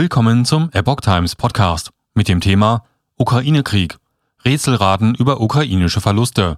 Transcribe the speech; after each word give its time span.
Willkommen 0.00 0.44
zum 0.44 0.70
Epoch 0.74 1.00
Times 1.00 1.34
Podcast 1.34 1.90
mit 2.14 2.28
dem 2.28 2.40
Thema 2.40 2.84
Ukraine-Krieg. 3.16 3.96
Rätselraten 4.44 5.16
über 5.16 5.40
ukrainische 5.40 6.00
Verluste. 6.00 6.56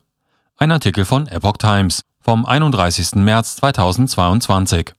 Ein 0.58 0.70
Artikel 0.70 1.06
von 1.06 1.26
Epoch 1.26 1.56
Times 1.56 2.02
vom 2.20 2.44
31. 2.44 3.14
März 3.14 3.56
2022. 3.56 4.92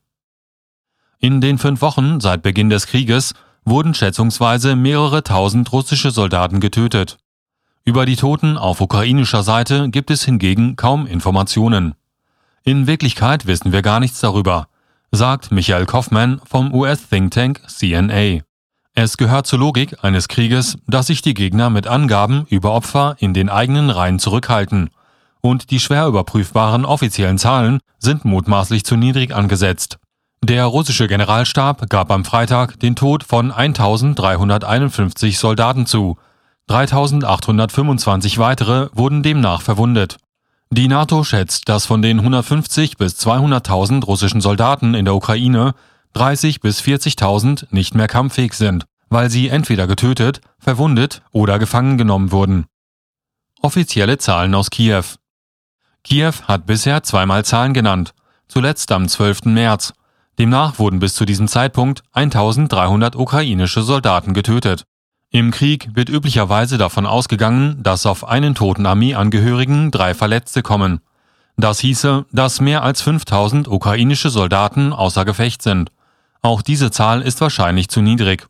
In 1.20 1.40
den 1.40 1.60
fünf 1.60 1.84
Wochen 1.84 2.20
seit 2.20 2.42
Beginn 2.42 2.72
des 2.72 2.88
Krieges 2.88 3.36
wurden 3.64 3.94
schätzungsweise 3.94 4.76
mehrere 4.76 5.22
tausend 5.22 5.72
russische 5.72 6.10
Soldaten 6.10 6.60
getötet. 6.60 7.20
Über 7.84 8.08
die 8.08 8.16
Toten 8.16 8.58
auf 8.58 8.82
ukrainischer 8.82 9.44
Seite 9.44 9.92
gibt 9.92 10.10
es 10.10 10.26
hingegen 10.26 10.78
kaum 10.78 11.06
Informationen. 11.06 11.94
In 12.64 12.88
Wirklichkeit 12.88 13.46
wissen 13.46 13.72
wir 13.72 13.84
gar 13.84 14.00
nichts 14.00 14.20
darüber, 14.20 14.68
sagt 15.12 15.52
Michael 15.52 15.86
Kaufmann 15.86 16.42
vom 16.46 16.74
US-Think 16.74 17.32
Tank 17.32 17.62
CNA. 17.68 18.42
Es 18.94 19.18
gehört 19.18 19.46
zur 19.46 19.60
Logik 19.60 20.04
eines 20.04 20.28
Krieges, 20.28 20.78
dass 20.88 21.08
sich 21.08 21.22
die 21.22 21.34
Gegner 21.34 21.70
mit 21.70 21.88
Angaben 21.88 22.46
über 22.50 22.72
Opfer 22.74 23.16
in 23.20 23.34
den 23.34 23.50
eigenen 23.50 23.90
Reihen 23.90 24.20
zurückhalten. 24.20 24.90
Und 25.42 25.72
die 25.72 25.80
schwer 25.80 26.08
überprüfbaren 26.08 26.86
offiziellen 26.86 27.38
Zahlen 27.38 27.80
sind 28.00 28.26
mutmaßlich 28.26 28.86
zu 28.86 28.96
niedrig 28.96 29.34
angesetzt. 29.34 29.98
Der 30.44 30.66
russische 30.66 31.08
Generalstab 31.08 31.90
gab 31.90 32.10
am 32.10 32.26
Freitag 32.26 32.80
den 32.80 32.96
Tod 32.96 33.24
von 33.24 33.52
1351 33.52 35.38
Soldaten 35.38 35.86
zu. 35.86 36.18
3825 36.68 38.38
weitere 38.38 38.90
wurden 38.94 39.24
demnach 39.24 39.62
verwundet. 39.62 40.18
Die 40.74 40.88
NATO 40.88 41.26
schätzt, 41.26 41.68
dass 41.68 41.86
von 41.86 42.02
den 42.02 42.20
150 42.20 42.96
bis 42.96 43.16
200.000 43.16 44.06
russischen 44.06 44.40
Soldaten 44.40 44.94
in 44.94 45.04
der 45.04 45.16
Ukraine 45.16 45.76
30 46.14 46.62
bis 46.62 46.82
40.000 46.82 47.68
nicht 47.72 47.94
mehr 47.94 48.08
kampffähig 48.08 48.54
sind, 48.54 48.86
weil 49.10 49.30
sie 49.30 49.50
entweder 49.50 49.86
getötet, 49.86 50.40
verwundet 50.60 51.24
oder 51.34 51.60
gefangen 51.60 51.98
genommen 51.98 52.32
wurden. 52.32 52.68
Offizielle 53.62 54.18
Zahlen 54.18 54.56
aus 54.56 54.70
Kiew. 54.70 55.04
Kiew 56.06 56.34
hat 56.48 56.66
bisher 56.66 57.04
zweimal 57.04 57.44
Zahlen 57.44 57.74
genannt, 57.74 58.14
zuletzt 58.48 58.94
am 58.94 59.10
12. 59.10 59.46
März. 59.48 59.92
Demnach 60.40 60.80
wurden 60.80 61.00
bis 61.00 61.16
zu 61.16 61.26
diesem 61.26 61.50
Zeitpunkt 61.50 62.02
1300 62.14 63.18
ukrainische 63.18 63.82
Soldaten 63.82 64.34
getötet. 64.34 64.86
Im 65.34 65.52
Krieg 65.52 65.88
wird 65.94 66.10
üblicherweise 66.10 66.78
davon 66.78 67.06
ausgegangen, 67.06 67.82
dass 67.82 68.06
auf 68.06 68.28
einen 68.28 68.54
toten 68.54 68.86
Armeeangehörigen 68.86 69.90
drei 69.90 70.14
Verletzte 70.14 70.62
kommen. 70.62 71.00
Das 71.56 71.80
hieße, 71.80 72.26
dass 72.34 72.60
mehr 72.60 72.84
als 72.84 73.02
5000 73.02 73.70
ukrainische 73.70 74.30
Soldaten 74.30 74.92
außer 74.92 75.24
Gefecht 75.24 75.62
sind. 75.62 75.90
Auch 76.42 76.62
diese 76.62 76.92
Zahl 76.92 77.22
ist 77.22 77.40
wahrscheinlich 77.40 77.88
zu 77.88 78.02
niedrig. 78.02 78.48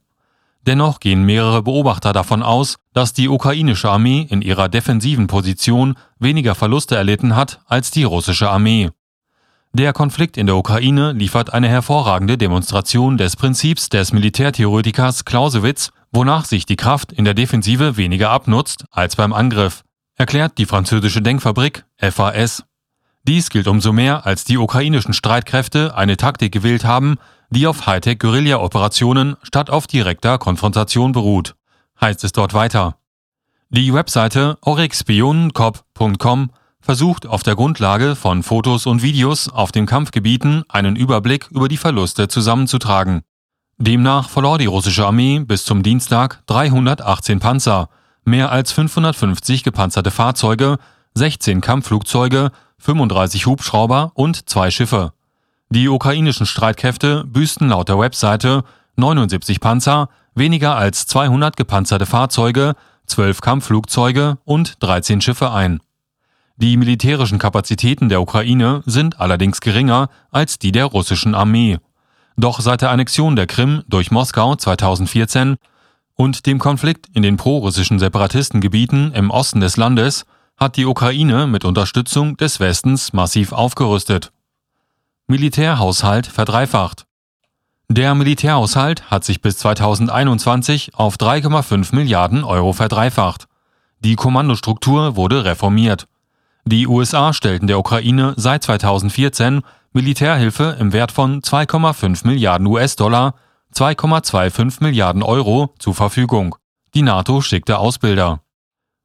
Dennoch 0.65 0.99
gehen 0.99 1.23
mehrere 1.23 1.61
Beobachter 1.61 2.13
davon 2.13 2.41
aus, 2.41 2.77
dass 2.93 3.13
die 3.13 3.29
ukrainische 3.29 3.89
Armee 3.89 4.25
in 4.27 4.41
ihrer 4.41 4.67
defensiven 4.67 5.27
Position 5.27 5.95
weniger 6.17 6.55
Verluste 6.55 6.95
erlitten 6.95 7.35
hat 7.35 7.59
als 7.67 7.91
die 7.91 8.05
russische 8.05 8.49
Armee. 8.49 8.89
Der 9.73 9.93
Konflikt 9.93 10.35
in 10.35 10.47
der 10.47 10.57
Ukraine 10.57 11.13
liefert 11.13 11.53
eine 11.53 11.69
hervorragende 11.69 12.37
Demonstration 12.37 13.17
des 13.17 13.35
Prinzips 13.35 13.89
des 13.89 14.13
Militärtheoretikers 14.13 15.25
Clausewitz, 15.25 15.91
wonach 16.11 16.45
sich 16.45 16.65
die 16.65 16.75
Kraft 16.75 17.11
in 17.11 17.25
der 17.25 17.33
Defensive 17.33 17.97
weniger 17.97 18.29
abnutzt 18.29 18.85
als 18.91 19.15
beim 19.15 19.33
Angriff, 19.33 19.83
erklärt 20.15 20.57
die 20.57 20.65
französische 20.65 21.21
Denkfabrik 21.21 21.85
FAS. 21.97 22.63
Dies 23.23 23.49
gilt 23.49 23.67
umso 23.67 23.93
mehr, 23.93 24.25
als 24.25 24.43
die 24.43 24.57
ukrainischen 24.57 25.13
Streitkräfte 25.13 25.95
eine 25.95 26.17
Taktik 26.17 26.51
gewählt 26.51 26.85
haben, 26.85 27.17
die 27.49 27.67
auf 27.67 27.85
Hightech-Guerilla-Operationen 27.85 29.35
statt 29.43 29.69
auf 29.69 29.87
direkter 29.87 30.37
Konfrontation 30.37 31.11
beruht, 31.11 31.55
heißt 31.99 32.23
es 32.23 32.31
dort 32.31 32.53
weiter. 32.53 32.97
Die 33.69 33.93
Webseite 33.93 34.57
oryxspionenkop.com 34.61 36.51
versucht 36.81 37.27
auf 37.27 37.43
der 37.43 37.55
Grundlage 37.55 38.15
von 38.15 38.43
Fotos 38.43 38.85
und 38.85 39.01
Videos 39.03 39.47
auf 39.49 39.71
den 39.71 39.85
Kampfgebieten 39.85 40.63
einen 40.67 40.95
Überblick 40.95 41.47
über 41.51 41.67
die 41.67 41.77
Verluste 41.77 42.27
zusammenzutragen. 42.27 43.21
Demnach 43.81 44.29
verlor 44.29 44.59
die 44.59 44.67
russische 44.67 45.07
Armee 45.07 45.39
bis 45.39 45.65
zum 45.65 45.81
Dienstag 45.81 46.43
318 46.45 47.39
Panzer, 47.39 47.89
mehr 48.23 48.51
als 48.51 48.71
550 48.73 49.63
gepanzerte 49.63 50.11
Fahrzeuge, 50.11 50.77
16 51.15 51.61
Kampfflugzeuge, 51.61 52.51
35 52.77 53.47
Hubschrauber 53.47 54.11
und 54.13 54.47
zwei 54.47 54.69
Schiffe. 54.69 55.13
Die 55.71 55.89
ukrainischen 55.89 56.45
Streitkräfte 56.45 57.23
büßten 57.25 57.69
laut 57.69 57.89
der 57.89 57.97
Webseite 57.97 58.63
79 58.97 59.59
Panzer, 59.59 60.09
weniger 60.35 60.75
als 60.75 61.07
200 61.07 61.57
gepanzerte 61.57 62.05
Fahrzeuge, 62.05 62.75
12 63.07 63.41
Kampfflugzeuge 63.41 64.37
und 64.45 64.75
13 64.83 65.21
Schiffe 65.21 65.51
ein. 65.53 65.79
Die 66.55 66.77
militärischen 66.77 67.39
Kapazitäten 67.39 68.09
der 68.09 68.21
Ukraine 68.21 68.83
sind 68.85 69.19
allerdings 69.19 69.59
geringer 69.59 70.09
als 70.29 70.59
die 70.59 70.71
der 70.71 70.85
russischen 70.85 71.33
Armee. 71.33 71.79
Doch 72.37 72.61
seit 72.61 72.81
der 72.81 72.91
Annexion 72.91 73.35
der 73.35 73.47
Krim 73.47 73.83
durch 73.87 74.11
Moskau 74.11 74.55
2014 74.55 75.57
und 76.15 76.45
dem 76.45 76.59
Konflikt 76.59 77.07
in 77.13 77.23
den 77.23 77.37
prorussischen 77.37 77.99
Separatistengebieten 77.99 79.13
im 79.13 79.31
Osten 79.31 79.59
des 79.59 79.77
Landes 79.77 80.25
hat 80.57 80.77
die 80.77 80.85
Ukraine 80.85 81.47
mit 81.47 81.65
Unterstützung 81.65 82.37
des 82.37 82.59
Westens 82.59 83.13
massiv 83.13 83.51
aufgerüstet. 83.51 84.31
Militärhaushalt 85.27 86.27
verdreifacht. 86.27 87.05
Der 87.89 88.15
Militärhaushalt 88.15 89.09
hat 89.09 89.25
sich 89.25 89.41
bis 89.41 89.57
2021 89.57 90.95
auf 90.95 91.15
3,5 91.15 91.95
Milliarden 91.95 92.43
Euro 92.43 92.73
verdreifacht. 92.73 93.47
Die 93.99 94.15
Kommandostruktur 94.15 95.15
wurde 95.15 95.43
reformiert. 95.45 96.07
Die 96.63 96.87
USA 96.87 97.33
stellten 97.33 97.67
der 97.67 97.79
Ukraine 97.79 98.33
seit 98.37 98.63
2014 98.63 99.61
Militärhilfe 99.93 100.77
im 100.79 100.93
Wert 100.93 101.11
von 101.11 101.41
2,5 101.41 102.25
Milliarden 102.25 102.65
US-Dollar, 102.67 103.35
2,25 103.75 104.81
Milliarden 104.81 105.21
Euro 105.21 105.73
zur 105.79 105.93
Verfügung. 105.93 106.55
Die 106.93 107.01
NATO 107.01 107.41
schickte 107.41 107.77
Ausbilder. 107.77 108.41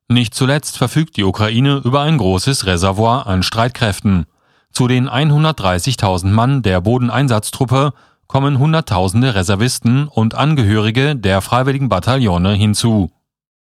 Nicht 0.09 0.35
zuletzt 0.35 0.79
verfügt 0.79 1.17
die 1.17 1.25
Ukraine 1.25 1.81
über 1.85 2.03
ein 2.03 2.19
großes 2.19 2.67
Reservoir 2.67 3.27
an 3.27 3.43
Streitkräften. 3.43 4.27
Zu 4.71 4.87
den 4.87 5.09
130.000 5.09 6.27
Mann 6.29 6.63
der 6.63 6.81
Bodeneinsatztruppe 6.81 7.93
kommen 8.29 8.59
Hunderttausende 8.59 9.35
Reservisten 9.35 10.07
und 10.07 10.37
Angehörige 10.37 11.17
der 11.17 11.41
freiwilligen 11.41 11.89
Bataillone 11.89 12.53
hinzu. 12.53 13.11